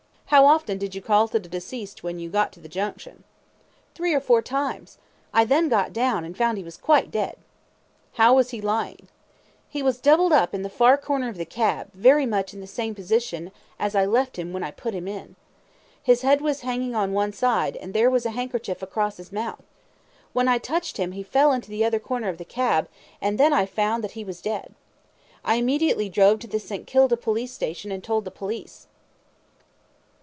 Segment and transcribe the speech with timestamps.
[0.33, 0.37] Q.
[0.37, 3.25] How often did you call to the deceased when you got to the Junction?
[3.91, 3.95] A.
[3.95, 4.97] Three or four times.
[5.33, 7.33] I then got down, and found he was quite dead.
[7.35, 7.43] Q.
[8.13, 9.09] How was he lying?
[9.09, 9.09] A.
[9.67, 12.65] He was doubled up in the far corner of the cab, very much in the
[12.65, 15.35] same position as I left him when I put him in.
[16.01, 19.65] His head was hanging on one side, and there was a handkerchief across his mouth.
[20.31, 22.87] When I touched him he fell into the other corner of the cab,
[23.21, 24.73] and then I found out he was dead.
[25.43, 26.87] I immediately drove to the St.
[26.87, 28.87] Kilda police station and told the police.